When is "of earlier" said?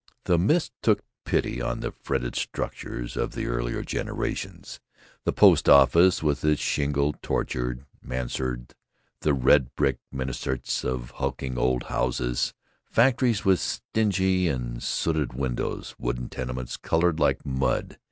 3.15-3.83